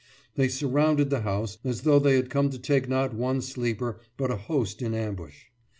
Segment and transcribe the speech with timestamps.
[0.33, 4.31] They surrounded the house as though they had come to take not one sleeper but
[4.31, 5.43] a host in ambush.